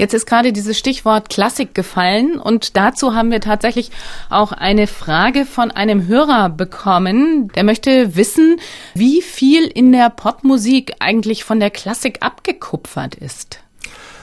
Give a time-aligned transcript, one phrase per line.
[0.00, 3.90] Jetzt ist gerade dieses Stichwort Klassik gefallen und dazu haben wir tatsächlich
[4.30, 7.48] auch eine Frage von einem Hörer bekommen.
[7.48, 8.58] Der möchte wissen,
[8.94, 13.60] wie viel in der Popmusik eigentlich von der Klassik abgekupfert ist.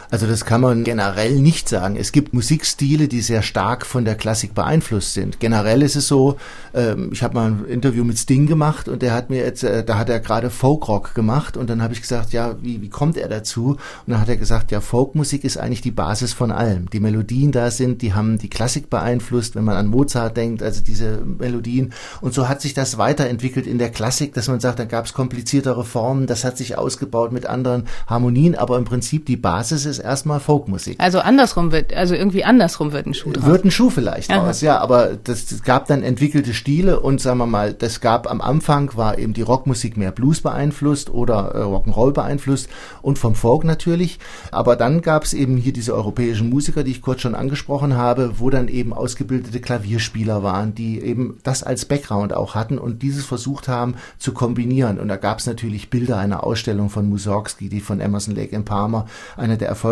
[0.10, 1.98] Also das kann man generell nicht sagen.
[1.98, 5.40] Es gibt Musikstile, die sehr stark von der Klassik beeinflusst sind.
[5.40, 6.38] Generell ist es so,
[6.74, 9.84] ähm, ich habe mal ein Interview mit Sting gemacht und der hat mir jetzt, äh,
[9.84, 13.18] da hat er gerade Folkrock gemacht und dann habe ich gesagt, ja, wie, wie kommt
[13.18, 13.72] er dazu?
[13.72, 13.78] Und
[14.08, 16.90] dann hat er gesagt, ja, Folkmusik ist eigentlich die Basis von allem.
[16.90, 20.82] Die Melodien da sind, die haben die Klassik beeinflusst, wenn man an Mozart denkt, also
[20.82, 21.94] diese Melodien.
[22.22, 25.14] Und so hat sich das weiterentwickelt in der Klassik, dass man sagt, da gab es
[25.14, 29.97] kompliziertere Formen, das hat sich ausgebaut mit anderen Harmonien, aber im Prinzip die Basis ist
[29.98, 30.96] ist erstmal Folkmusik.
[31.00, 33.46] Also andersrum wird, also irgendwie andersrum wird ein Schuh draus.
[33.46, 34.46] Wird ein Schuh vielleicht Aha.
[34.46, 38.30] draus, ja, aber das, das gab dann entwickelte Stile und sagen wir mal, das gab
[38.30, 42.70] am Anfang war eben die Rockmusik mehr Blues beeinflusst oder äh, Rock'n'Roll beeinflusst
[43.02, 44.20] und vom Folk natürlich,
[44.52, 48.34] aber dann gab es eben hier diese europäischen Musiker, die ich kurz schon angesprochen habe,
[48.38, 53.26] wo dann eben ausgebildete Klavierspieler waren, die eben das als Background auch hatten und dieses
[53.26, 57.80] versucht haben zu kombinieren und da gab es natürlich Bilder einer Ausstellung von Mussorgsky, die
[57.80, 59.87] von Emerson Lake in Parma, einer der erfolgreichsten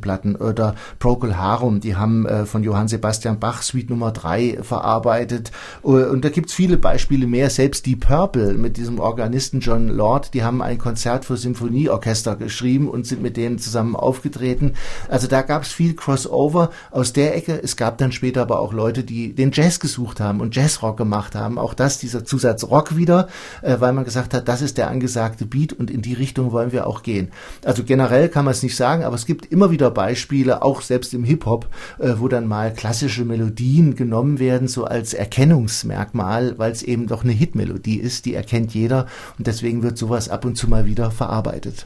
[0.00, 0.36] Platten.
[0.36, 5.52] Oder Procol Harum, die haben äh, von Johann Sebastian Bach Suite Nummer 3 verarbeitet.
[5.84, 7.50] Äh, und da gibt's viele Beispiele mehr.
[7.50, 12.88] Selbst die Purple mit diesem Organisten John Lord, die haben ein Konzert für Symphonieorchester geschrieben
[12.88, 14.74] und sind mit denen zusammen aufgetreten.
[15.08, 17.60] Also da gab's viel Crossover aus der Ecke.
[17.62, 21.34] Es gab dann später aber auch Leute, die den Jazz gesucht haben und Jazzrock gemacht
[21.34, 21.58] haben.
[21.58, 23.28] Auch das, dieser Zusatz Rock wieder,
[23.62, 26.72] äh, weil man gesagt hat, das ist der angesagte Beat und in die Richtung wollen
[26.72, 27.30] wir auch gehen.
[27.64, 31.12] Also generell kann man es nicht sagen, aber es gibt immer wieder Beispiele, auch selbst
[31.12, 36.82] im Hip-Hop, äh, wo dann mal klassische Melodien genommen werden, so als Erkennungsmerkmal, weil es
[36.82, 40.68] eben doch eine Hitmelodie ist, die erkennt jeder und deswegen wird sowas ab und zu
[40.68, 41.84] mal wieder verarbeitet.